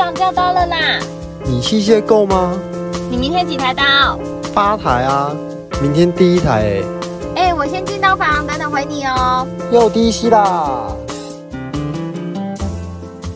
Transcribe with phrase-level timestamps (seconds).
[0.00, 0.98] 长叫到了啦。
[1.44, 2.58] 你器械够吗？
[3.10, 4.18] 你明天几台刀？
[4.54, 5.36] 八台啊，
[5.82, 6.80] 明天第一台
[7.36, 9.46] 哎、哎，我先进刀房，等等回你哦。
[9.70, 10.96] 又低息啦。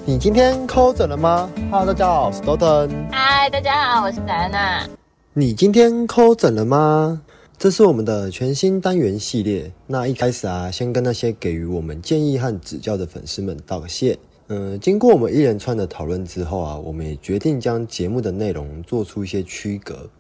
[0.07, 2.89] 你今天抠诊了吗？Hello，大家好，我是 Doton。
[3.13, 4.89] 嗨，大家好，我是戴安娜。
[5.35, 7.21] 你今天抠诊了吗？
[7.59, 9.71] 这是我们的全新单元系列。
[9.87, 14.19] 那一开始啊，先跟那些给予我们建议和指教的粉丝们道个谢。
[14.49, 20.11] 嗯，经过我们一连串的讨论之后啊，我们也决定将节目的内容做出一些区隔，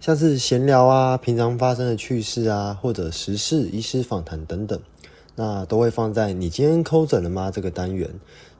[0.00, 4.80] 像是闲聊啊、平常发生的趣事啊，或者时事、医师访谈等等，
[5.36, 8.10] 那都会放在“你今天抠诊了吗”这个单元。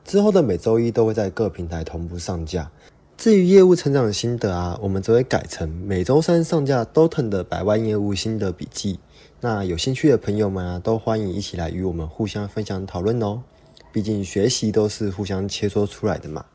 [0.05, 2.71] 之后的每周一都会在各平台同步上架。
[3.17, 8.97] 至于业务成长的心得啊，我们则会改成每周三上架 Doton 的百万业务心得笔记。
[9.41, 13.43] 那有兴趣的朋友们啊，都欢迎一起来与我们互相分享讨论哦。
[13.91, 16.45] 毕竟学习都是互相切磋出来的嘛。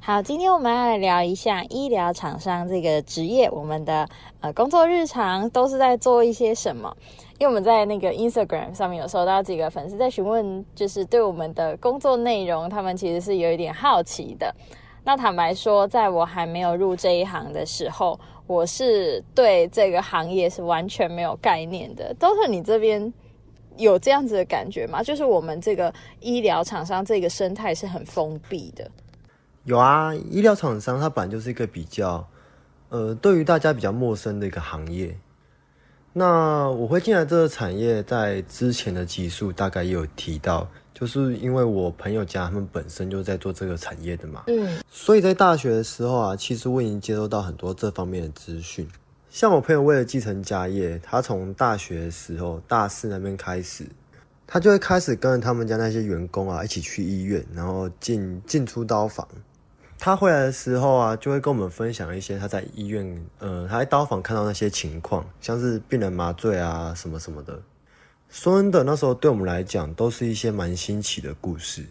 [0.00, 4.08] 好，今天我们要来聊一下医疗厂商这个职业，我们的
[4.40, 6.92] 呃工作日常都是在做一些什么？
[7.38, 14.52] 因为我们在那个 Instagram 上面有收到几个粉丝在询问，就是对我们的工作内容，他们其实是有一点好奇的。
[15.04, 22.12] 那坦白说，在我还没有入这一行的时候，我是对这个行业是完全没有概念的。
[22.18, 23.12] 都是你这边
[23.82, 25.02] 有这样子的感觉吗？
[25.02, 28.90] 就是我们这个医疗厂商这个生态是很封闭的。
[29.64, 32.26] 有啊，医疗厂商它本来就是一个比较，
[32.88, 35.16] 呃，对于大家比较陌生的一个行业。
[36.12, 48.86] 那我会进来这个产业，在之前的集数大概也有提到，就是因为我朋友家他们本身就在做这个产业的嘛，嗯所以在大学的时候啊，其实我已经接收到很多这方面的资讯。
[49.32, 53.86] 像我朋友为了继承家业，他从大学的时候大四那边开始，
[54.46, 59.26] 他就会开始跟着他们家那些员工啊一起去医院，然后进进出刀房。
[59.98, 67.58] 他回来的时候啊，就会跟我们分享一些他在医院，呃，他在刀房看到那些情况，像是病人麻醉啊什么什么的。
[68.28, 71.86] 说真的，那时候对我们来讲，都是一些蛮新奇的故事。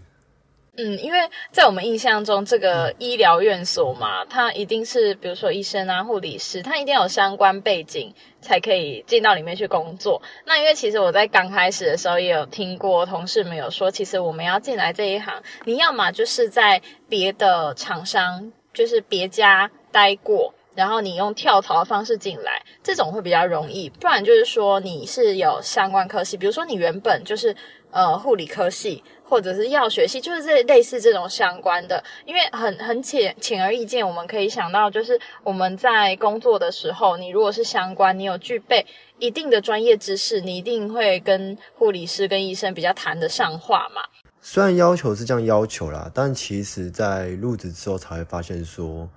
[0.77, 10.21] 嗯，因为在我们印象中，这个医疗院所嘛，它一定是比如说医生啊、护理师，他一定要有相关背景才可以进到里面去工作。
[10.45, 20.53] 那因为其实我在刚开始的时候也有听过同事们有说，其实我们要进来这一行，你要么就是在别的厂商，就是别家待过。
[20.75, 23.89] 然后你用跳槽的方式进来，这种会比较容易。
[23.89, 27.55] 不然就是说你是有相关科系，比如说你原本就是
[27.91, 32.03] 呃护理科系，或者是药学系，就是这类似这种相关的。
[32.25, 38.85] 因为很 很浅显而易见，我们可以想到，就是我们在工作的时候，你如果是相关，你有具备
[39.19, 44.01] 一定的专业知识，你一定会跟护理师、跟医生比较谈得上话嘛。
[44.43, 49.07] 虽然要求是这样要求啦，但其实在入职之后才会发现说，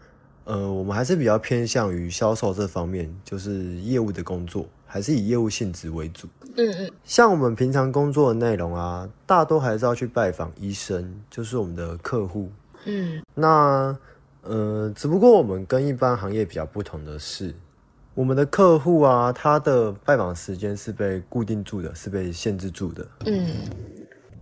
[0.45, 6.29] 呃，我们还是比较偏向于销售这方面，就是业务的工作，还是以业务性质为主。
[6.57, 12.51] 嗯嗯像我们平常工作的内容啊，大多还是要去拜访医生，就是我们的客户。
[12.85, 13.97] 嗯那
[14.43, 17.55] 呃，只不过我们跟一般行业比较不同的是，
[18.15, 23.07] 我们的客户啊，他的拜访时间是被固定住的，是被限制住的。
[23.25, 23.49] 嗯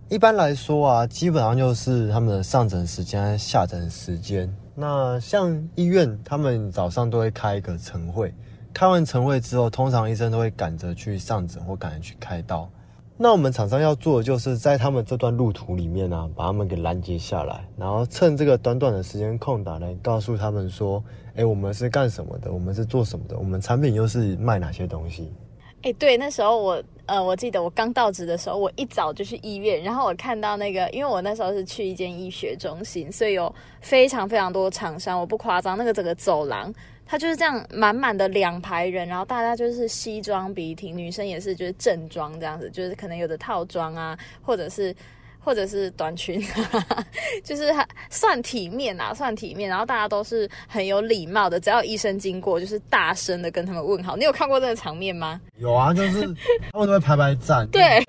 [0.09, 4.53] 一般来说啊，基本上就是他们的上诊时间、下诊时间。
[4.75, 8.33] 那像医院，他们早上都会开一个晨会，
[8.73, 12.67] 开完晨会之后，通常医生都会赶着去上诊或赶着去开刀。
[13.15, 21.01] 那我们厂商要做的，就是在他们这段路途里面啊，把他们给拦截下来，然后趁这个短短的时间空档来告诉他们说，
[21.35, 22.51] 哎，我们是干什么的？
[22.51, 23.37] 我们是做什么的？
[23.37, 25.31] 我们产品又是卖哪些东西？
[25.83, 36.73] 哎、对，那时候我呃，我记得我刚到职的时候，我一早就去医院，然后我看到那个，因为我那时候是去一间医学中心，所以有非常非常多厂商，我不夸张，那个整个走廊。
[37.05, 44.95] 它就是这样满满的两排人，然后大家就是西装笔挺，女生也是就是正装这样子，就是可能有的套装啊，或者是
[45.43, 46.41] 或者是短裙，
[47.43, 49.69] 就是还算体面啊，算体面。
[49.69, 54.15] 然后大家都是很有礼貌的，只要医生经过，就是大声的跟他们问好。
[54.15, 55.39] 你有看过这个场面吗？
[55.57, 56.21] 有啊，就是
[56.71, 58.03] 他们都会排排站，对，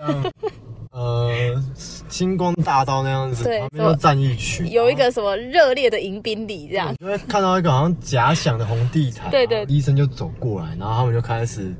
[0.93, 1.61] 呃
[2.09, 6.97] 星光大道那样子，对旁边都站一群，有一个什么热烈的迎宾礼这样你。
[6.99, 11.75] 就会看到一个好像假想的红地毯，对对医生就走过来，然后他们就开始，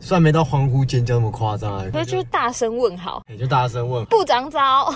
[0.00, 4.94] 虽然没到欢呼尖叫那么夸张啊，不是，就是大声问好，你就大声问，部长早。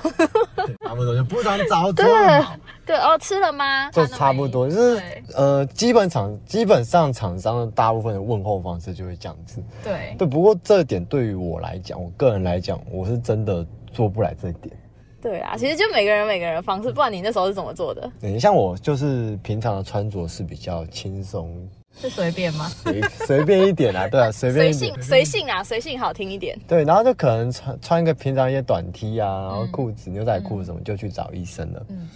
[0.56, 2.44] 对 差不多就部长早，对对，
[2.86, 3.90] 对哦，吃了吗？
[3.90, 5.02] 就差不多，就是
[5.34, 9.62] 呃，基本厂基本上厂商的大部分的问候方式就会这样子。
[9.82, 14.76] 对，对，不过这点对于我来讲，我个人来讲，我是真的做不来这一点。
[15.20, 18.10] 对啊，其实就每个人每个人的方式，不然你那时候是怎么做的？
[18.20, 21.56] 你，像我就是平常的穿着是比较轻松，
[22.00, 22.68] 是随便吗？
[22.68, 26.58] 随随便一点啊，对啊， 随便随一点性，随性啊，随性好听一点。
[26.66, 31.86] 对，然后就可能穿穿一个平常一些短 T 啊，然后裤子、牛仔裤什么，就去找医生了。
[31.88, 32.08] 嗯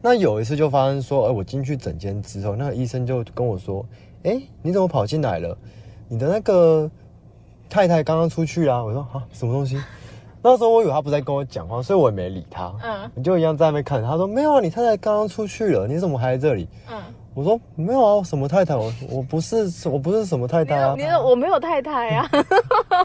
[0.00, 3.84] 那有一次就发生说，哎、我进去诊间之后，那个医生就跟我说，
[4.22, 5.58] 哎、你怎么跑进来了？
[6.08, 6.88] 你的那个
[7.68, 8.80] 太太刚刚出去啦。
[8.82, 9.76] 我说啊，什么东西？
[10.40, 12.72] 那时候我以为他不在跟我讲话，所以我也没理他。
[12.80, 16.68] 嗯你就一样在那边看着他说没有啊，你太太刚刚出去了，你怎么还在这里？
[16.88, 16.96] 嗯，
[17.38, 18.74] 我说没有啊，什么太太？
[18.74, 20.96] 我我不是我不是什么太太啊。
[20.98, 22.28] 你说我没有太太 啊？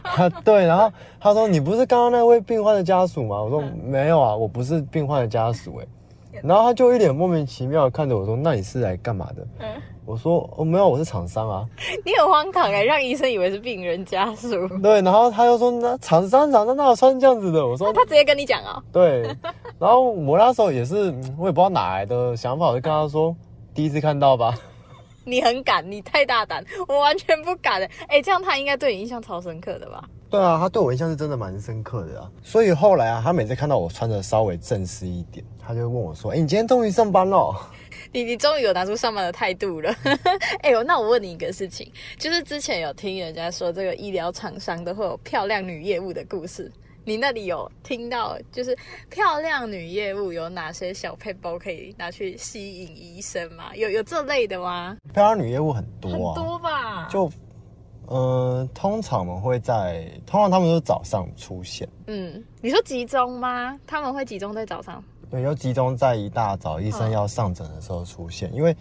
[0.02, 3.40] 他对，然后他说你不是刚刚那位病患的家属吗？
[3.40, 5.86] 我说没有啊，我不是病患的家属哎。
[6.42, 9.68] 然后他就一脸莫名其妙的看着我说：“那你是来干嘛的？”嗯，
[10.04, 11.64] 我说：“哦，没有，我是厂商啊。
[12.04, 14.48] 你很荒唐哎，让医生以为是病人家属。”
[14.82, 19.22] 对，然后他又说：“那厂商厂商哪有穿这样子的？”我说他直接跟你讲哦，：“对。”
[19.78, 23.34] 然后我那时候也是，嗯我也不知道哪来的想法，我就跟他说
[23.74, 24.54] ：“第一次看到吧。
[25.24, 27.88] 你很敢，你太大胆， 我完全不敢的。
[28.08, 32.30] 哎，这样他应该对你印象超深刻的吧？”对啊，他对我印象是真的蛮深刻的啊。
[32.42, 37.54] 所以后来啊，他每次看到我穿的稍微正式一点，他就会问我说：“哎、你今天终于上班了？”
[38.12, 39.92] 你你终于有拿出上班的态度了。
[40.62, 46.70] 哎呦，那我问你一个事情，就是之前有听人家说这个医疗厂商都会有漂亮女业务的故事，
[47.04, 48.76] 你那里有听到就是
[49.10, 53.74] 漂亮女业务有哪些小配包可以拿去吸引医生吗？
[53.76, 54.96] 有有这类的吗？
[55.12, 57.08] 漂亮女业务很多很啊，多吧？
[57.08, 57.30] 就，
[58.06, 63.78] 呃，通常我们会在，通常他们都是早上出现，嗯，你说集中吗？
[63.86, 65.02] 他们会集中在早上？
[65.30, 68.74] 对，就集中在一大早医生要上诊的时候出现，因为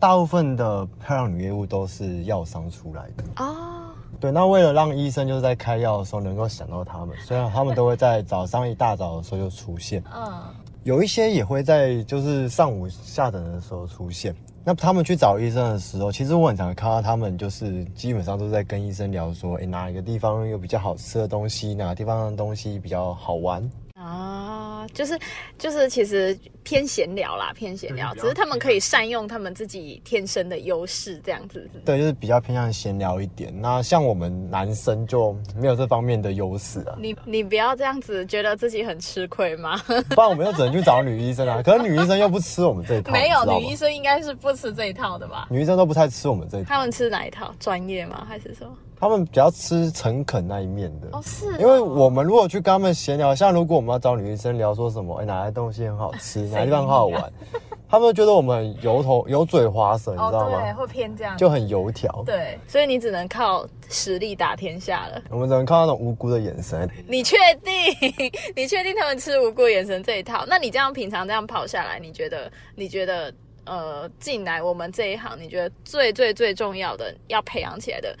[0.00, 3.24] 大部分的漂亮女业务都是药商出来的。
[3.36, 3.87] 哦，
[4.20, 10.42] 对，那为了让医生就是在开药的时候能够想到他们，虽然他们都会在早上一大早的时候就出现，嗯，
[10.82, 14.34] 有一些也会在就是上午下诊的时候出现。
[14.64, 23.62] 那他们去找医生的时候，其实我很常看到他们就是基本上都在跟医生聊说，哎、哪一个地方有比较好吃的东西，哪个地方的东西比较好玩。
[24.00, 25.18] 啊，就是
[25.58, 31.68] 就是，其实偏闲聊啦，偏闲聊，只是他们可以善用他们自己天生的优势，这样子。
[31.84, 33.52] 对，就是比较偏向闲聊一点。
[33.60, 39.76] 那像我们男生就没有这方面的优势啊，你你不要这样子，觉得自己很吃亏吗？
[40.10, 41.60] 不然我们又只能去找女医生啊。
[41.60, 45.48] 可是女医生又不吃我们这一套，没有，女医生应该是不吃这一套的吧？
[45.50, 47.52] 女医生都不太吃我们这一套，他们吃哪一套？
[47.58, 48.24] 专业吗？
[48.28, 48.72] 还是什么？
[49.00, 51.08] 他们比较吃诚恳那一面的。
[51.12, 57.32] 哦，是哦，因为我们如果去跟他们闲聊，像如果我们要找女医生聊说什么，哎、哪些东西很好吃， 哪个地方很好玩，
[57.88, 61.36] 他们就觉得我们油头油嘴滑舌，你知道哦，对，会偏这样。
[61.36, 62.22] 就很油条。
[62.26, 65.22] 对，所以你只能靠实力打天下了。
[65.30, 66.88] 我们只能靠那种无辜的眼神。
[67.06, 67.72] 你确定？
[68.56, 70.44] 你确定他们吃无辜眼神这一套？
[70.48, 72.50] 那你这样平常这样跑下来，你觉得？
[72.74, 73.32] 你觉得？
[73.70, 78.16] 呃，进来我们这一行，你觉得最最最重要的要培养起来的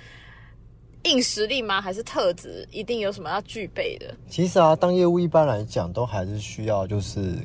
[1.04, 1.80] 硬实力吗？
[1.80, 2.66] 还是特质？
[2.70, 4.14] 一定有什么要具备的？
[4.28, 7.36] 其实啊，当业务一般来讲，都还是需要就是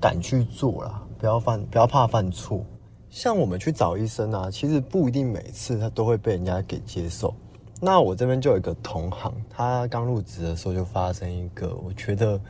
[0.00, 2.64] 敢去做啦，不要犯，不要怕犯错。
[3.10, 7.34] 像我们去找医生啊，其实不一定每次他都会被人家给接受。
[7.80, 12.40] 那我这边就有一个同行，他刚入职的时候就发生一个，我觉得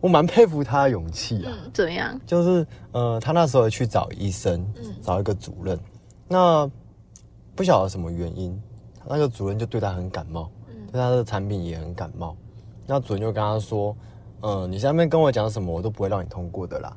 [0.00, 1.52] 我蛮佩服他的勇气啊。
[1.52, 2.18] 嗯，怎么样？
[2.26, 4.66] 就是呃，他那时候去找医生，
[5.02, 5.78] 找一个主任，
[6.26, 6.70] 那
[7.54, 8.58] 不晓得什么原因，
[9.08, 10.50] 那个主任就对他很感冒，
[10.92, 12.36] 对他的产品也很感冒。
[12.86, 13.96] 那主任就跟他说
[14.42, 16.94] ：“嗯，你下面跟我讲什么，我都不会让你通过的啦。”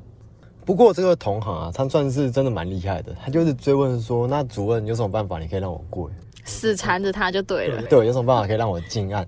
[0.64, 6.10] 不过这个同行啊，他算是真的蛮厉害的，他就是追问说：“那主任有什么办法你可以让我过？
[6.44, 7.82] 死缠着他就对了。
[7.82, 9.26] 对，有什么办法可以让我进案？”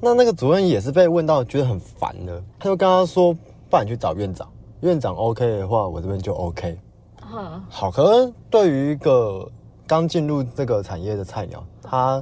[0.00, 3.34] 那那个主任也是被问到觉得很烦的，他就跟他说
[3.68, 6.78] ：“不然你去找院长，院长 OK 的话，我这边就 OK。”
[7.32, 9.50] 嗯，好，可能对于一个
[9.94, 12.16] 刚进入这个产业的菜鸟，他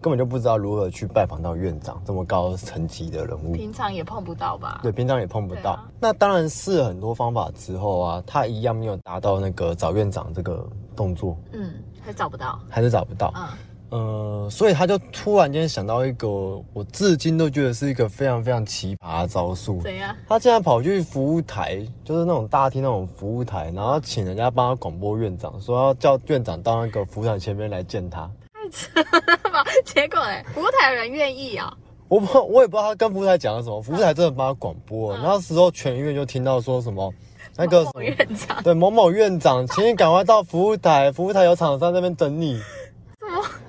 [0.00, 4.78] 根本就不知道如何去拜访到院长这么高层级的人物，平常也碰不到吧？
[4.80, 5.72] 对，平常也碰不到。
[5.72, 10.64] 啊那当然试了很多方法之后啊，他一样没有达到那个找院长这个
[10.94, 12.60] 动作，嗯，还找不到。
[12.70, 13.32] 还是找不到。
[13.34, 13.44] 嗯，
[13.88, 16.28] 呃，所以他就突然间想到一个，
[16.72, 19.80] 我至今都觉得是一个非常非常奇葩的招数。
[19.80, 20.14] 怎样？
[20.28, 28.28] 他竟然跑去服务台，就是那种大厅那种服务台，然后请人家帮他广播院长，说要叫院长到那个服务台前面来见他。
[28.52, 30.42] 太扯了吧结果呢？
[30.52, 31.72] 服务台的人愿意啊、
[32.08, 35.20] 我不，我也不知道他跟服务台讲了什么，服务台真的帮他广播了。
[35.22, 37.14] 那时候全医院就听到说什么，
[37.56, 42.60] 那个院长对某某院长，请你赶快到服务台，服务台有厂商在那边等你。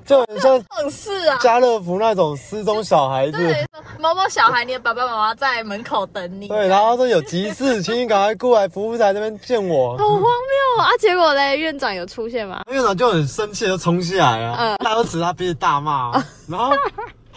[0.08, 1.38] 就很像很是啊。
[1.38, 3.38] 家乐福那种失踪小孩子。
[3.38, 3.66] 对，
[4.00, 6.48] 某某小孩，你的爸爸妈妈在门口等你。
[6.48, 9.98] 对，然后说有急事，请你赶快过来服务台那边见我。
[9.98, 10.90] 好荒谬啊！
[11.00, 12.62] 结果嘞，院长有出现吗？
[12.72, 16.72] 院长就很生气，就冲下来啊，嗯他就指他鼻子大骂啊， 然后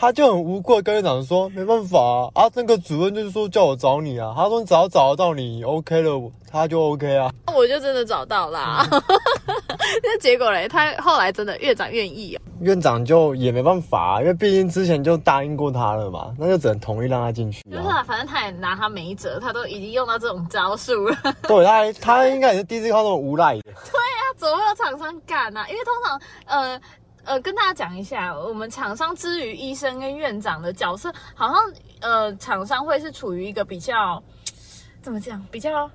[0.00, 2.00] 他就很无辜的跟院长说，没办法
[2.32, 7.30] 啊，啊，那个主任就是说叫我找你啊，他说你只要找得到你 OK 了，他就 OK 啊。
[7.46, 8.82] 那我就真的找到啦。
[10.02, 12.40] 那结果嘞，他后来真的院长愿意哦。
[12.62, 17.76] 院长就也没办法、啊，因为毕竟之前就答应过他了嘛，那就只能同意让他进去啊。
[17.76, 21.16] 就是啊，反正他也拿他没辙，他都已经用到这种招数了。
[21.46, 23.62] 对，他还他应该也是第一次看到这种无赖的。
[23.74, 26.80] 他怎么会有厂商敢呢、因为通常，呃
[27.30, 34.20] 呃，跟大家讲一下，我们厂商之于医生跟院长的角色，好像呃，厂商会是处于一个比较
[35.00, 35.88] 怎么讲，比较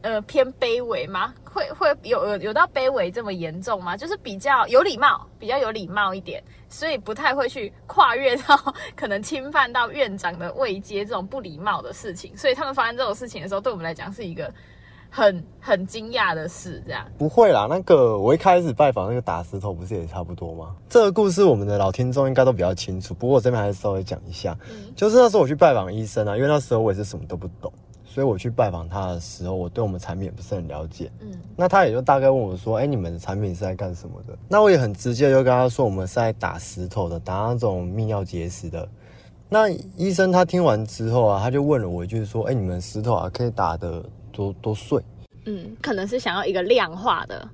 [0.00, 1.32] 呃偏卑微吗？
[1.44, 3.96] 会会有有有到卑微这么严重吗？
[3.96, 8.56] 就是比较有礼貌，比较有礼貌一点，所以不太会去跨越到
[8.96, 12.36] 可能侵犯到院长的位阶这种不礼貌的事情。
[12.36, 14.52] 所以他们发生这种事情的时候，对我们来讲是一个
[15.14, 17.04] 很很惊讶的事，这样。
[17.18, 20.74] 不会啦，那个我一开始拜访那个打石头不是也差不多吗？
[20.88, 24.56] 这个故事我们的老听众应该都比较清楚，不过我这边还是稍微讲一下。
[24.70, 27.70] 嗯就是那时候我去拜访医生啊，因为那时候我也是什么都不懂，
[28.06, 31.12] 所以我去拜访他的时候，我对我们产品也不是很了解。
[31.20, 38.88] 嗯那他也就大概问我说：“哎、你们的产品是在干什么的？”那我也很直接就跟他说：“我们是在打石头的，打那种泌尿结石的。”
[39.50, 44.02] 那医生他听完之后啊，他就问了我一句说：“哎、你们石头啊可以打的
[44.32, 45.00] 多多碎？”
[45.46, 47.48] 嗯，可能是想要一个量化的，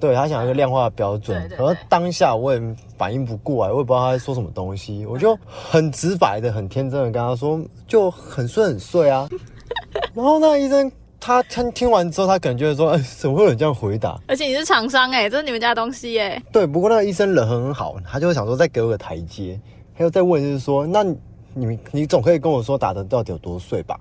[0.00, 9.28] 对他想要一个量化的标准，对对对而当下我也反应不过来，我也不知道他在说什么东西， 我就很直白的、很天真的跟他说，就很碎很碎啊。
[10.14, 14.18] 然后那医生他听听完之后，他可能觉得说，哎、 怎么会有人这样回答？
[14.26, 19.60] 而且你是厂商哎、这是你们家的东西哎、对，不过那个医生人很好，他就会想说再给我个台阶，
[19.96, 21.16] 他又再问就是说，那你
[21.54, 23.98] 你你总可以跟我说打的到底有多碎吧？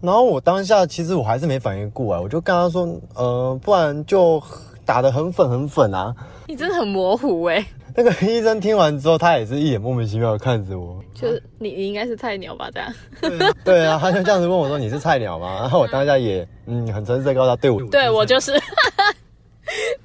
[0.00, 4.42] 然后我当下其实我还是没反应过来，我就跟他说，呃，不然就
[4.84, 6.14] 打得很粉很粉啊。
[6.46, 11.02] 你真的很模糊哎、那个医生听完之后，他也是一脸莫名其妙的看着我。
[11.14, 12.70] 就是你你应该是菜鸟吧？
[12.72, 18.52] 这样，对啊，他就这样子问我说：“你是菜鸟吗？”然后我当下也嗯很诚实的告诉他：“对我，对我就是。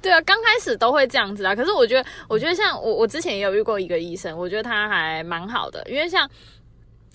[0.02, 1.54] 对啊，刚开始都会这样子啊。
[1.54, 6.28] 可是我觉得，我觉得像我，我之前也有遇过一个医生，我觉得他还蛮好的，因为像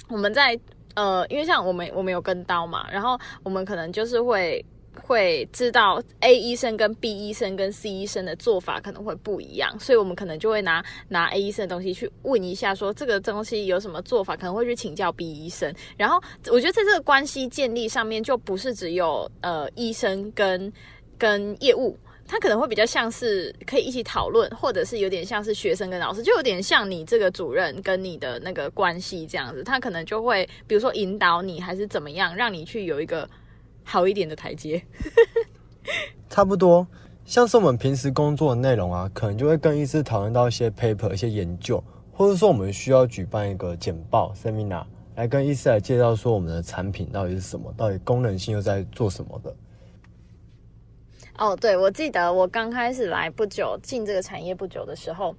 [0.08, 0.58] 我们在
[0.98, 4.66] 呃，因为像我们我们有跟刀嘛，然后我们可能就是会
[5.00, 15.72] 会知道 A 医生跟 B 医生跟 C 医生的做法可能会不一样，所以我们可能就会拿拿 A 医生的东西去问一下，说这个东西有什么做法，可能会去请教 B 医生。
[15.96, 20.74] 然后我觉得在这个关系建立上面，就不是只有呃医生跟
[21.16, 21.96] 跟业务。
[22.28, 29.64] 他可能会比较像是可以一起讨论，或者是有点像是学生跟老师，就有点像你这个主任跟你的那个关系这样子。
[29.64, 33.28] 他可能就会比如说引导你，还是怎么样，让你去有一个
[33.84, 34.84] 好一点的台阶。
[36.30, 36.86] 差不多。
[37.24, 49.54] 像是我们平时工作的内容啊，可能就会跟医师讨论到一些 paper、一些研究，或者说我们需要举办一个简报 seminar 来跟医师来介绍说我们的产品到底是什么，到底功能性又在做什么的。
[51.38, 55.36] 哦，对，我记得我刚开始来不久，进这个产业不久的时候，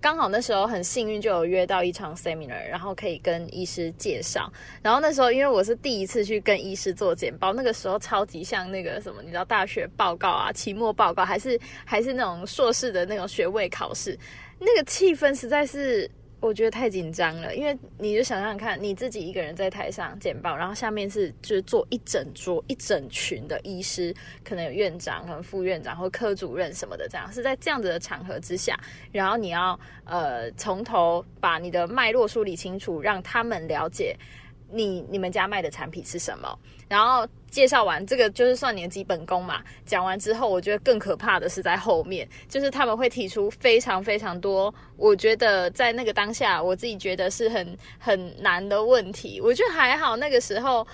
[0.00, 4.50] 刚好那时候很幸运就有约到一场 seminar，然后可以跟医师介绍。
[4.80, 14.18] 然后那时候因为我是第一次去跟医师做简报，那个时候超级像那个什么，你知道大学报告啊、期末报告，还是还是那种硕士的那种学位考试，
[14.58, 16.10] 那个气氛实在是。
[16.42, 28.76] 我觉得太紧张了，因为你就想想看，你自己一个人在台上简报，然后下面是就是坐一整桌一整群的医师，可能有院长、可能副院长或科主任什么的，这样是在这样子的场合之下，
[29.12, 34.16] 然后你要呃从头把你的脉络梳理清楚，让他们了解
[34.72, 39.62] 你你们家卖的产品是什么，然后介绍完这个就是算你的基本功嘛。
[39.84, 49.40] 讲完之后，我觉得更可怕的是在后面，就是他们会提出非常非常多，我觉得在那个当下，我自己觉得是很很难的问题。
[49.40, 50.86] 我觉得还好，那个时候。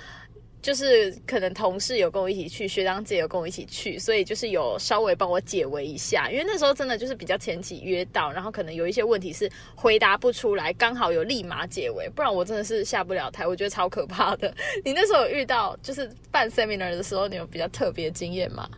[0.61, 6.31] 就是可能同事有跟我一起去，学长姐有跟我一起去，所以就是有稍微帮我解围一下。
[6.31, 14.53] 因为那时候真的就是比较前期约到，然后可能有一些问题是回答不出来，刚好有立马解围，不然我真的是下不了台，我觉得超可怕的。
[14.85, 18.69] 你那时候遇到就是办 seminar 的时候，你有比较特别经验吗？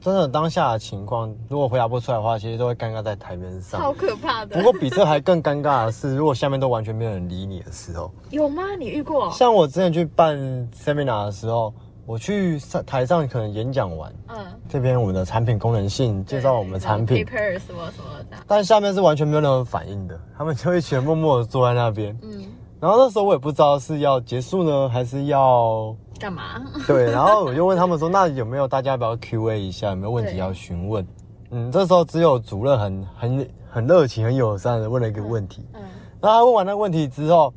[0.00, 3.80] 真的当下的情况，如果回答不出来的话，其实都会尴尬在台面上。
[3.80, 4.56] 好可怕的。
[4.56, 8.62] 不过比这还更尴尬的是，如果下面都完全没有人理你的时候，有吗？
[8.78, 9.30] 你遇过？
[9.30, 10.36] 像我之前去办
[10.72, 11.72] seminar 的时候，
[12.06, 14.36] 我去上台上可能演讲完，嗯，
[14.68, 22.16] 这边我们的产品功能性介绍我们的产品，paper 什么什么的，但下面是完全没有任何反应的，他们就一群默默的坐在那边。
[22.22, 22.44] 嗯，
[22.80, 26.62] 然后那时候我也不知道是要结束呢，还是要干嘛？
[26.86, 31.04] 对，然后我就问他们说，那有没有大家要不要 Q A 一下，有没有问题要询问？
[31.50, 35.66] 嗯，这时候只有主任很很很热情、很友善的问了一个问题。
[35.74, 35.80] 嗯，
[36.20, 37.52] 然后他问完那个问题之后，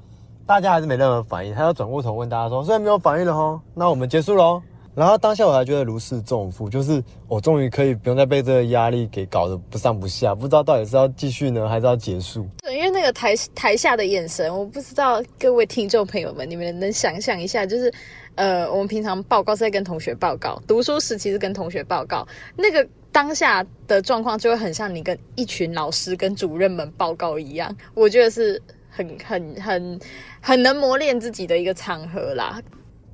[0.48, 4.62] 大家还是没任何反应，他要转过头问大家说：“虽然没有反应了吼，那我们结束喽。”
[4.96, 12.48] 然后当下我还觉得如释重负，就是我终于可以不用再被这个压力给搞得不上不下，不知道到底是要继续呢，还是要结束。
[12.64, 17.94] 对，因为那个台台下的眼神，我不知道各位听众朋友们，你们能想象一下，就是
[18.36, 22.26] 呃，我们平常报告是在跟同学报告，读书时期是跟同学报告，
[22.56, 30.00] 那个当下的状况就会很像你跟一群老师跟主任们报告一样，我觉得是很很很
[30.40, 32.62] 很能磨练自己的一个场合啦。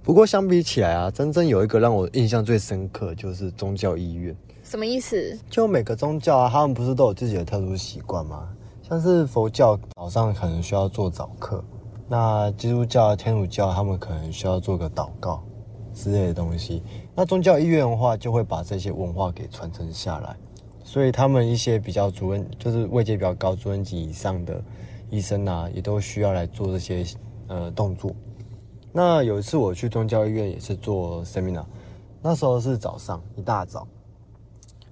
[0.04, 4.36] 不过相比起来啊，真正有一个让我印象最深刻，就是宗教医院。
[4.64, 5.38] 什么意思？
[5.48, 8.50] 就每个宗教啊，他们不是都有自己的特殊习惯吗？
[8.82, 11.64] 像是佛教早上可能需要做早课，
[12.08, 15.44] 那基督教、天主教他们可能需要做个祷告
[15.94, 16.82] 之类的东西。
[17.16, 20.36] 那宗教医院的话，就会把这些文化给传承下来，
[20.84, 24.60] 所以他们一些比较主任，就是位阶比较高、主任级以上的
[25.12, 27.06] 医生啊，也都需要来做这些
[27.48, 28.12] 呃动作。
[28.94, 31.64] 那有一次我去宗教医院也是做 seminar，
[32.22, 33.88] 那时候是早上一大早。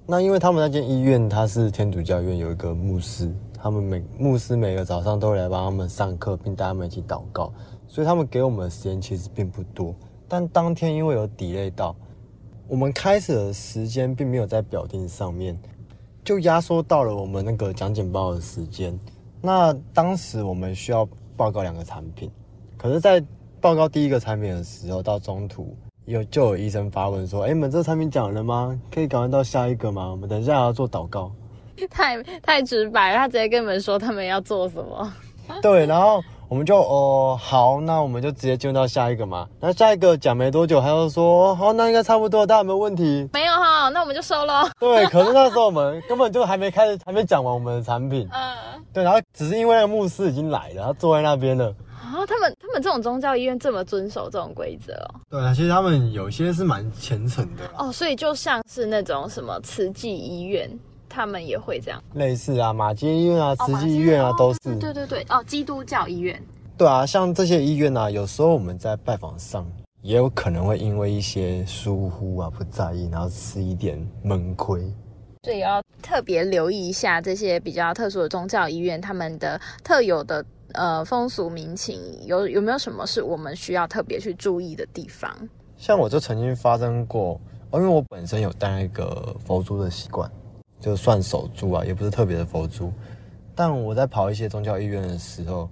[0.05, 7.51] 那因为他们那间医院它是天主教医院，有一个牧师，他们每牧师每个早上都会来帮他们上课，并带他们一起祷告，
[7.87, 9.93] 所以他们给我们的时间其实并不多。
[10.27, 11.95] 但当天因为有 delay 到，
[12.67, 15.59] 我们开始的时间并没有在表定上面，
[16.23, 18.97] 就压缩到了我们那个讲简报的时间。
[19.41, 22.31] 那当时我们需要报告两个产品，
[22.77, 23.23] 可是，在
[23.59, 25.75] 报告第一个产品的时候，到中途
[26.05, 28.79] 有就有医生发问说：“哎、你们这产品讲了吗？
[28.91, 30.09] 可以赶快到下一个吗？
[30.09, 31.31] 我们等一下还要做祷告。
[31.89, 35.13] 太太直白了，他直接跟你们说他们要做什么。
[35.61, 39.47] ”对，然后我们就哦好，那我们就直接进入到下一个嘛。
[39.59, 48.27] 那下一个讲没多久，他就说：“好，那应该差不多，大家有没有问题没有哈，那我们就收喽。？”对，可是那时候我们根本就还没开始，还没讲完我们的产品。
[48.33, 48.83] 嗯。
[48.91, 51.73] 对，然后只是因为那个牧师已经来了，他坐在那边了。
[52.01, 60.69] 啊，他们他们这种宗教医院这么遵守这种规则哦，对啊，其实他们有些是蛮虔诚的，哦，所以就像是那种什么慈济医院，
[61.09, 62.01] 他们也会这样。
[62.13, 64.59] 类似啊，马街医院啊、哦慈济医院啊，马都是。
[64.79, 66.41] 对对对，哦，基督教医院。
[66.77, 69.69] 对啊，像这些医院啊，有时候我们在拜访上
[70.01, 74.81] 也有可能会因为一些疏忽啊、不在意，然后吃一点闷亏。
[75.43, 85.31] 所以要特别留意一下这些比较特殊的宗教医院，他们的特有的呃风俗民情，有有没有什么是我们需要特别去注意的地方？
[85.77, 87.39] 像我就曾经发生过，
[87.73, 90.29] 因为我本身有带一个佛珠的习惯，
[90.79, 92.91] 就算手珠啊，也不是特别的佛珠。
[93.55, 95.69] 但我在跑一些宗教医院的时候，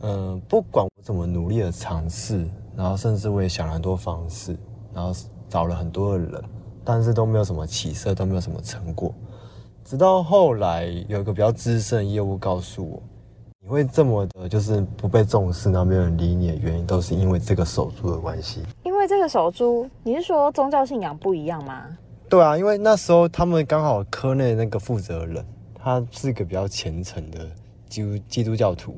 [0.00, 4.56] 嗯、不管我怎么努力的尝试，然后甚至我也想了很多方式，
[4.92, 5.12] 然后
[5.48, 6.44] 找了很多的人，
[6.84, 9.14] 但是都没有什么起色，都没有什么成果。
[9.84, 13.02] 直到后来有一个比较资深的业务告诉我，
[13.68, 18.62] 你会这么的，就是不被重视，然后没有人理你的原因，都是因为这个手珠的关系。
[18.82, 21.84] 因为这个手珠，你是说宗教信仰不一样吗？
[22.30, 27.46] 对啊，因为那时候他们刚好科内那个负责人，他是个比较虔诚的
[27.90, 28.94] 基督基督教徒，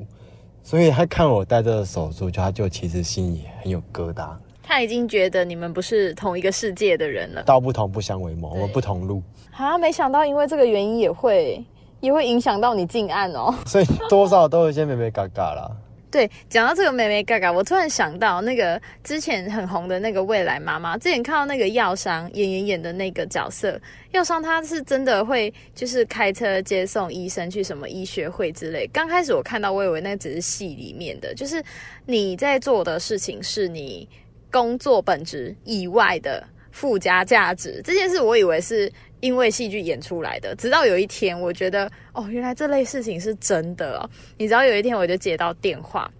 [0.63, 4.29] 所以他看我戴这个手珠，就他就其实心里很有疙瘩。
[4.63, 7.43] 他已经觉得你们不是同一个世界的人了。
[7.43, 11.61] 道不同不相为谋，我们不同路，啊，没想到因为这个原因也会
[12.01, 13.53] 也会影响到你进案哦。
[13.65, 15.71] 所以多少都有一些美美嘎嘎啦。
[16.11, 23.79] 对，讲到这个美美嘎嘎，我突然想到那个之前很红的那个未来妈妈，之前看到那个药商演员演的那个角色，
[24.11, 28.85] 药商他是真的会就是开车接送医生去什么医学会之类。
[28.91, 31.63] 刚开始我看到，我以为那只是戏里面的，就是
[32.05, 34.05] 你在做的事情是你
[34.51, 37.81] 工作本职以外的附加价值。
[37.85, 44.09] 这件事我以为是因为戏剧演出来的，直到有一天我觉得哦，原来这类事情是真的哦。
[44.37, 46.11] 你知道有一天我就接到电话。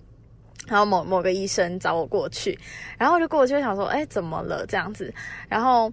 [0.68, 2.58] 然后某某个医生找我过去，
[2.98, 5.12] 然后我就过去想说，哎，怎么了这样子？
[5.50, 5.92] 然后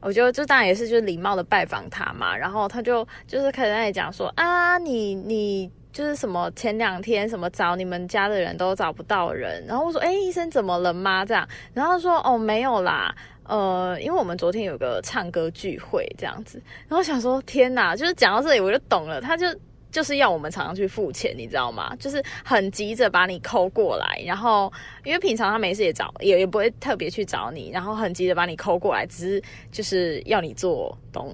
[0.00, 11.24] 我就就当然也是就礼貌的拜访他嘛，然后他就就是开始在那里讲说啊，你你就是什么前两天什么找你们家的人都找不到人，然后我说，哎，医生怎么了吗？
[11.24, 13.14] 这样，然后说，哦，没有啦。
[13.48, 19.46] 呃，因为我们昨天有个唱歌聚会这样子，然后我想说天哪，就是讲到这里我就懂了，他就
[19.90, 21.96] 就是要我们常常去付钱，你知道吗？
[21.98, 24.70] 就是很急着把你抠过来，然后
[25.02, 31.32] 因为平常他没事也找也也不会特别去找你，然后很急着把你抠过来，只是就是要你做懂。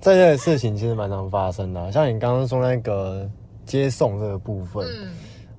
[0.00, 3.30] 这件事情其实蛮常发生的，像你刚刚说那个
[3.66, 4.86] 接送这个部分，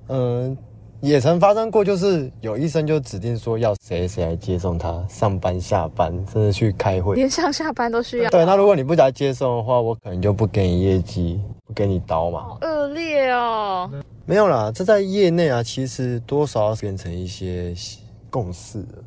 [0.08, 0.58] 嗯，
[1.06, 8.30] 也曾发生过，就是有医生就指定说要谁谁来接送他上班下班，甚至去开会，连上下班都需要。
[8.30, 12.58] 对，那如果你不来接送的话，我可能就不给你业绩，不给你刀嘛。
[12.62, 13.88] 恶劣哦。
[14.24, 17.72] 没有啦，这在业内啊，其实多少变成一些
[18.28, 19.04] 共识了。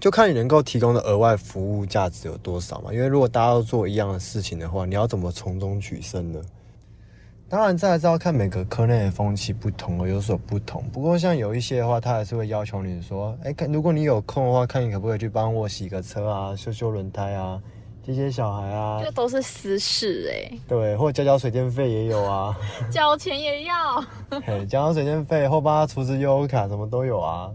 [0.00, 2.90] 就看你能够提供的额外服务价值有多少嘛？
[2.94, 6.40] 因为如果大家都做一样的事情的话，你要怎么从中取胜呢？
[7.52, 10.82] 当然，这还是要看每个科内的风气不同而有所不同。
[10.90, 17.60] 不过，像有一些的话，他还是会要求你说：“哎，看如果你有空的话，看你可不可以去帮我洗个车啊，修修轮胎啊，
[18.02, 20.58] 接接小孩啊。”这都是私事哎。
[20.66, 22.56] 对，或交交水电费也有啊，
[22.90, 24.00] 交钱也要。
[24.46, 27.50] 嘿，交交水电费或帮他储值优卡，什么都有啊。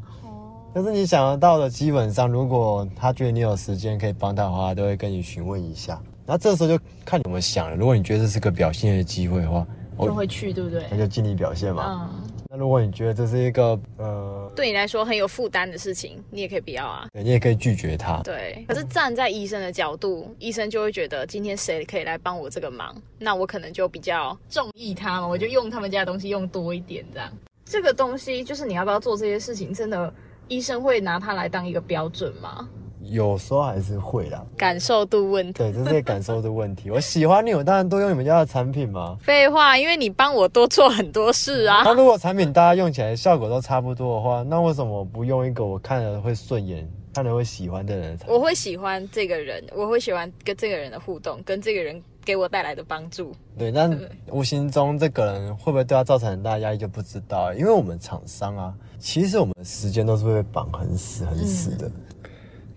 [0.75, 5.99] 但是你想得到的，基本上如果他觉得你有时间可以帮他的话，都会跟你询问一下。
[6.23, 7.75] 那这时候就看你怎么想了。
[7.75, 9.65] 如果你觉得这是个表现的机会的话，
[10.05, 10.85] 就会去，对不对？
[10.91, 12.09] 那就尽力表现嘛。
[12.13, 12.29] 嗯。
[12.49, 17.07] 那如果你觉得这是一个呃，对你来说很有负担的事情，你也可以不要啊。
[17.11, 18.21] 对，你也可以拒绝他。
[18.23, 18.65] 对。
[18.67, 27.29] 可是站在医生的角度，医生就会觉得今天谁可以来帮我这个忙，那我可能就比较中意他嘛，我就用他们家的东西用多一点这样。
[27.65, 30.13] 这个东西就是你要不要做这些事情，真的。
[30.49, 32.69] 医生会拿它来当一个标准吗？
[33.09, 35.53] 有时候还是会啦，感受度问题。
[35.53, 36.89] 对，这是感受的问题。
[36.91, 39.17] 我喜欢你，我当然多用你们家的产品嘛。
[39.21, 41.83] 废话，因为你帮我多做很多事啊。
[41.85, 48.17] 那如果产品大家用起来效果都差不多的话，那为什么不用一个我看了会顺眼、看了会喜欢的人？
[48.27, 53.31] 我会喜欢这个人，我会喜欢跟这个人的互动，跟这个人给我带来的帮助。
[53.57, 53.97] 对，但
[54.29, 58.73] 无形中这个人会不会对他造成很大压力就不知道，因为我们厂商啊。
[58.99, 61.89] 其实我们的时间都是被绑很死很死的，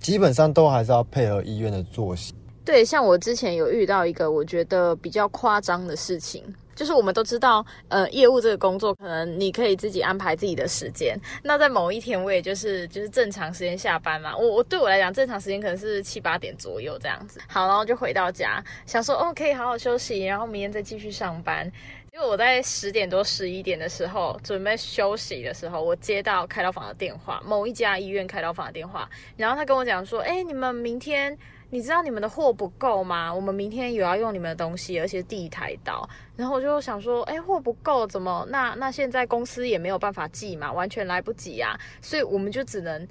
[0.01, 2.35] 基本上都还是要配合医院的作息。
[2.65, 6.45] 对，像我之前有遇到一个我觉得比较夸张的事情，
[6.77, 11.19] 就是我们都知道，呃，业务这个工作可能你可以自己安排自己的时间。
[11.43, 17.41] 那在某一天，我也就是就是正常时间下班嘛，我我对我来讲正常时间可能是七八点左右这样子。
[17.49, 21.71] 好，然后就回到家，想说哦可以好好休息，然后明天再继续上班。
[22.13, 31.39] 因为我在十点多、十一点的时候准备休息的时候，我接到开刀房的电话，某一家医院开刀房的电话，然后他跟我讲说：“哎，你们明天，
[31.71, 33.33] 你知道你们的货不够吗？
[33.33, 38.45] 我们明天有要用你们的东西，而且是第一台刀。”然后我就想说：“哎，货不够怎么？
[38.51, 43.07] 那那现在公司也没有办法寄嘛，完全来不及啊，所以我们就只能。”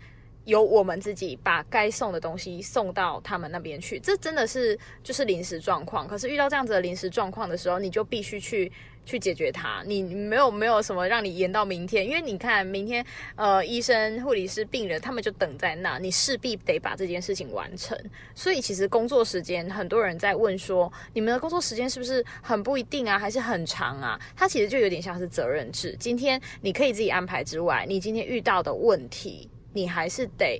[0.45, 6.07] 由我们自己把该送的东西送到他们那边去，这真的是就是临时状况。
[6.07, 8.71] 可是遇到这样子的临时状况的时候，你就必须去
[9.05, 9.83] 去解决它。
[9.85, 17.97] 你没有没有什么让你延到明天，因为你看明天呃，医生、护理师、病人他们就等在那，你势必得把这件事情完成。
[18.35, 24.19] 所以其实工作时间，很多人在问说，你们的工作时间是不是很不一定啊，还是很长啊？
[24.35, 25.95] 它其实就有点像是责任制。
[25.99, 29.49] 今天你可以自己安排之外，你今天遇到的问题。
[29.71, 30.59] 你还是得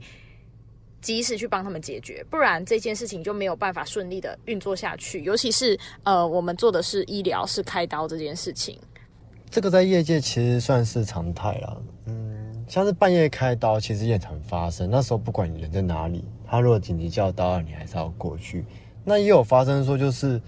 [1.02, 5.24] 及时去帮他们解决，不然这件事情就没有办法顺利的运作下去。
[5.24, 8.80] 尤其是呃，我们做的是医疗，是开刀这件事情，
[9.50, 11.82] 这个在业界其实算是常态了。
[12.06, 14.90] 嗯，像是半夜开刀，其实也常发生。
[14.90, 18.66] 那时候不管你人在哪里，他如果紧急叫刀，你还是要过去。
[19.04, 20.42] 那也有发生说，就是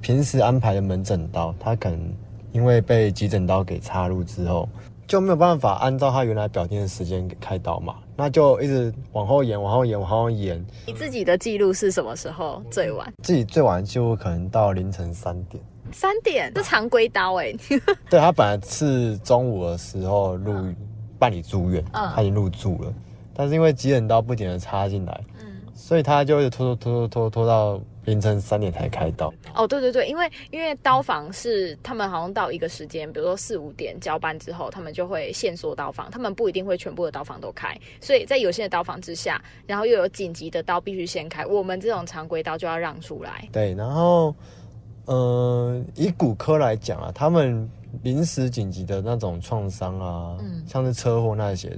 [0.00, 2.14] 平时安排的门诊刀，他可能
[2.52, 4.68] 因为被急诊刀给插入之后。
[5.06, 7.94] 就没有办法按照他原来表定的时间给开刀嘛？
[8.16, 10.64] 那就一直往后延，往后延，往后延。
[10.86, 13.12] 你自己的记录是什么时候最晚？
[13.22, 15.62] 自己最晚就可能到凌晨三点。
[15.92, 17.54] 三点是常规刀哎。
[18.08, 20.74] 对他本来是中午的时候入
[21.18, 22.94] 办理住院，他已经入住了，
[23.34, 27.80] 但是因为急诊刀不停的插进来，嗯，所以他就拖拖拖拖拖拖到。
[28.06, 43.48] 凌晨三点才开刀哦，对对对，因为因为刀房是他们好像到一个时间，比如说四五点交班之后，他们就会限缩刀房，他们不一定会全部的刀房都开，所以在有限的刀房之下，然后又有紧急的刀必须先开，我们这种常规刀就要让出来。
[43.50, 44.32] 对，然后
[45.06, 47.68] 嗯，以骨科来讲啊，他们
[48.04, 51.76] 临时紧急的那种创伤啊，嗯，像是车祸那些，都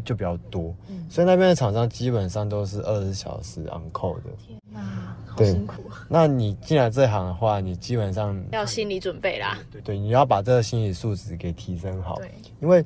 [0.00, 4.22] 就比较多，嗯，所以那边的厂商基本上都是二十小时 on call 的。
[4.48, 5.16] 天哪！
[5.36, 5.84] 辛苦。
[6.08, 9.56] 那你进来这行的话，你基本上要心理准备啦。
[9.70, 12.16] 对对，你要把这个心理素质给提升好。
[12.16, 12.28] 对，
[12.60, 12.84] 因为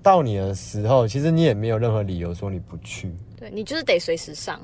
[0.00, 3.12] 到你的时候，其实你也没有任何理由说你不去。
[3.36, 4.60] 对你就是得随时上。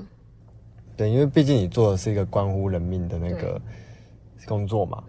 [0.95, 3.61] 对，因为毕竟你做的是一个关乎人命的那个
[4.45, 5.03] 工作嘛。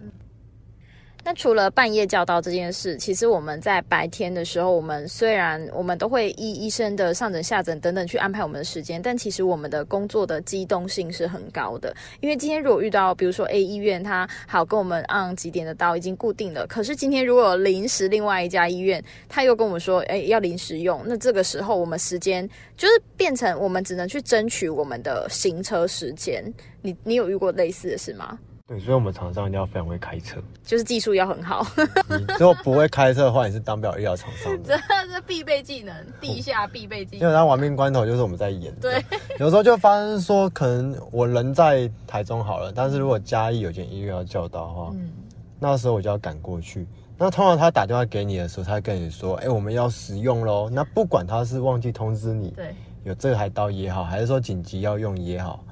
[1.26, 11.92] 那除了半夜叫到这件事，其实我们在白天的时候，我们虽然我们都会依医生的上诊下诊等等去安排我们的时间，但其实我们的工作的机动性是很高的。
[12.20, 26.44] 因为今天如果遇到，比如说 A 医院，他好跟我们按几点的刀已经固定了，可是今天如果临时另外一家医院他又跟我们说，哎，要临时用，那这个时候我们时间就是变成我们只能去争取我们的行车时间。
[26.82, 28.38] 你你有遇过类似的事吗？
[28.68, 31.64] 对，所以我们厂商一定要非常会开车， 就是技术要很好。
[32.08, 34.76] 你如果不会开车的话，你是当不了医疗厂商的。
[35.06, 37.20] 这是必备技能，地下必备技能。
[37.20, 38.74] 因为他亡命关头就是我们在演。
[38.80, 39.04] 对，
[39.38, 45.12] 有时候就发生说，可能我人在台中好了，但是如果嘉义有间医院要叫到的话，嗯，
[45.60, 46.88] 那时候我就要赶过去。
[47.16, 50.68] 那通常他打电话给你的时候，他跟你说，哎，我们要使用喽。
[50.68, 52.74] 那不管他是忘记通知你，对，
[53.04, 55.64] 有这台刀也好，还是说紧急要用也好，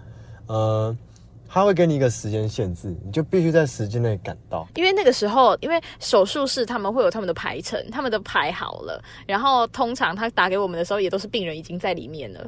[0.46, 0.96] 呃。
[1.48, 4.66] 他会给你一个时间限制，你就必须在时间内赶到。
[4.74, 9.02] 因为那个时候，因为手术室他们会有他们的排程，他们都排好了。
[9.26, 12.40] 然后通常他打给我们的时候，也都是病人已经在里面了。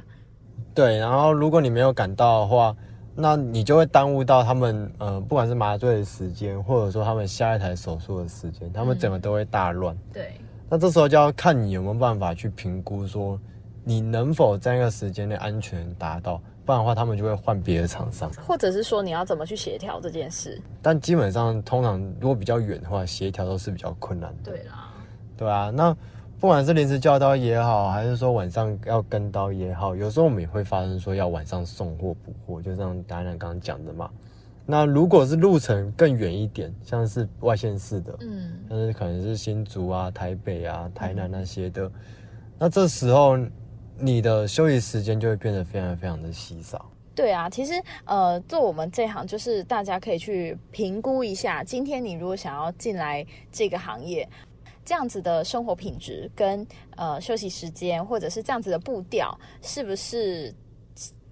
[0.75, 2.77] 对，然后如果你没有赶到的话，
[3.15, 9.97] 那你就会耽误到他们呃，不管是麻醉的时间，或者说他们下一台手术的时间，他们整个都会大乱。
[10.13, 10.33] 对。
[10.69, 13.41] 那这时候就要看你有没有办法去评估，说
[13.85, 16.43] 你能否在那个时间内安全达到。
[16.67, 20.61] 不然的话，他们就会换别的厂商，或者是说你要怎么去协调这件事？
[20.83, 24.51] 但基本上，通常如果比较远的话，协调都是比较困难的。
[24.51, 24.93] 对啦，
[25.37, 25.71] 对啊。
[25.71, 25.97] 那
[26.41, 34.11] 不管是临时叫刀也好，还是说晚上要跟刀也好，有时候我们也会发生说要晚上送货补货，就像达人刚刚讲的嘛。
[34.67, 41.89] 那如果是路程更远一点，像是外县市的，嗯，但是可能是新竹啊、台北啊、台南那些的，
[42.59, 43.39] 那这时候。
[43.99, 46.91] 你的休息时间就会变得非常非常的稀少。
[47.15, 54.29] 对啊，其实呃，做我们这行就是大家可以去评估一下，今天你如果想要进来这个行业，
[54.85, 60.55] 这样子的生活品质跟呃休息时间，或者是这样子的步调，是不是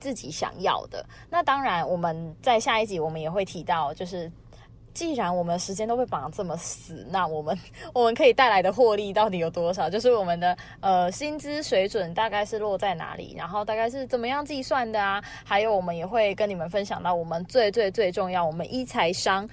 [0.01, 1.05] 自己想要的？
[1.29, 4.31] 那当然，我们在下一集我们也会提到，就是。
[4.95, 7.59] 既然我们时间都被绑这么死，那我们
[7.93, 9.91] 我们可以带来的获利到底有多少？
[9.91, 15.23] 就是我们的呃薪资水准大概是落在哪里，然后大概是怎么样计算的啊？
[15.45, 19.49] 还有我们也会跟你们分享到我们最最最重要，我们一财商。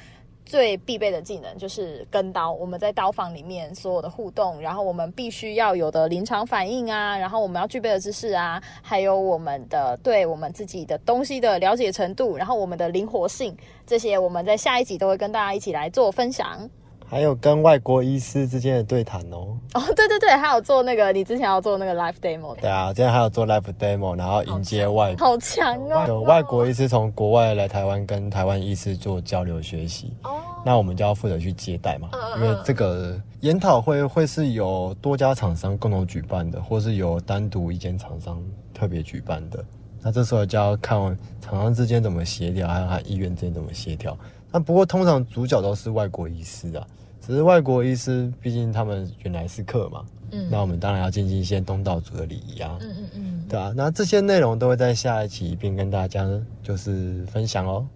[0.46, 16.70] 最必备的技能就是跟刀，我们在刀房里面所有的互动，然后我们必须要有的临场反应啊，然后我们要具备的知识啊，还有我们的对我们自己的东西的了解程度，然后我们的灵活性，这些我们在下一集都会跟大家一起来做分享。
[17.12, 19.58] 还有跟外国医师之间的对谈哦。
[19.74, 22.56] 哦，对对对，还有做那个你之前要做那个 live demo。
[22.56, 26.06] 对啊，今天还有做 live demo，然后迎接外好强哦。
[26.08, 30.16] 有外国医师从国外来台湾跟台湾医师做交流学习。
[30.24, 30.40] 哦。
[30.64, 38.42] 那我们就要负责去接待嘛，因为这个研讨会会是有多家厂商共同举办的，或是有单独一间厂商
[38.74, 39.62] 特别举办的。
[40.02, 40.98] 那这时候就要看
[41.42, 44.18] 厂商之间怎么协调，还有他医院之间怎么协调。
[44.50, 46.88] 那不过通常主角都是外国医师啊。
[47.32, 56.28] 只是外国医师，毕竟他们原来是客嘛，嗯，那我们当然要进行一些东道主的礼仪啊，嗯嗯嗯，对啊，那这些内容都会在下一期一并跟大家
[56.62, 57.88] 就是分享哦。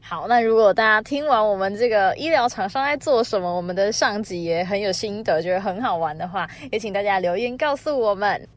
[0.00, 8.48] 好，那如果大家听完我们这个医疗厂商在做什么，我们的上集也很有心得，觉得很好玩的话，也请大家留言告诉我们。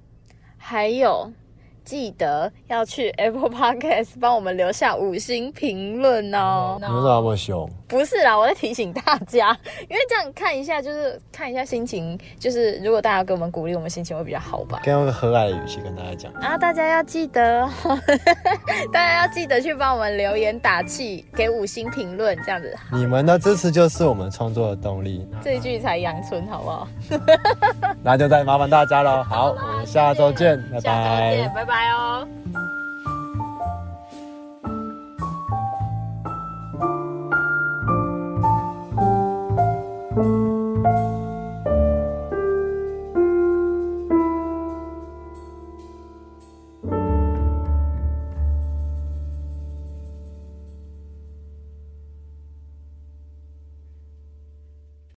[0.57, 1.31] 还有。
[1.83, 6.77] 记得要去 Apple Podcast 帮我们留下五星评论哦。
[6.79, 7.69] 你们怎么那么凶？
[7.87, 9.55] 不是啦，我在提醒大家，
[9.89, 14.81] 因为这样看一下，就是看一下心情，就是如果大家给我们鼓励，我们心情会比较好吧。
[14.85, 17.69] 用个和蔼的语气跟大家讲啊，大家要记得，
[18.91, 22.73] 大家要记得去帮我们留言打气，给五星评论，这样子。
[22.91, 25.27] 你们的支持就是我们创作的动力。
[25.43, 26.87] 这句才阳春，好不好？
[28.01, 29.23] 那就再麻烦大家喽。
[29.23, 31.51] 好，我们下周见，拜拜。
[31.53, 32.27] 拜拜哦。